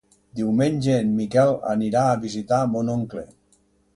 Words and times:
Diumenge 0.37 0.95
en 1.01 1.11
Miquel 1.17 1.51
anirà 1.73 2.07
a 2.13 2.17
visitar 2.25 2.61
mon 2.75 2.93
oncle. 2.97 3.27